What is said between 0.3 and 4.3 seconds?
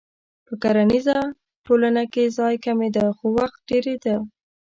په کرنیزه ټولنه کې ځای کمېده خو وخت ډېرېده.